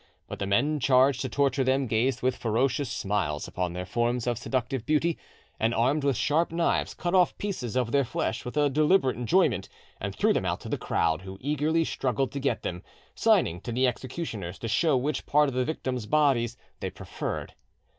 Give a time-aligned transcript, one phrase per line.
[0.27, 4.39] But the men charged to torture them gazed with ferocious smiles upon their forms of
[4.39, 5.15] seductive beauty,
[5.59, 9.69] and, armed with sharp knives, cut off pieces of their flesh with a deliberate enjoyment
[9.99, 12.81] and threw them out to the crowd, who eagerly struggled to get them,
[13.13, 17.53] signing to the executioners to show which part of the victims' bodies they preferred.